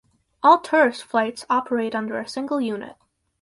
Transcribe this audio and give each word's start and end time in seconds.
All 0.41 0.57
tourist 0.61 1.03
flights 1.03 1.45
operate 1.47 1.93
under 1.93 2.17
a 2.19 2.27
single 2.27 2.59
unit. 2.59 2.95